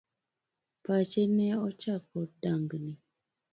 [0.83, 2.93] Pache ne ochako dang'ni.